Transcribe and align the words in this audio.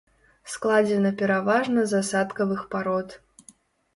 Складзена 0.53 1.09
пераважна 1.19 1.83
з 1.91 2.01
асадкавых 2.05 2.63
парод. 2.75 3.07